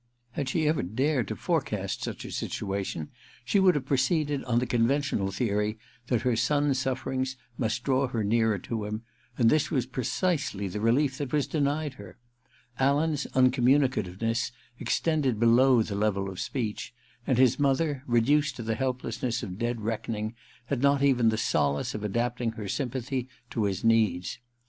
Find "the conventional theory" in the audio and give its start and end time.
4.57-5.77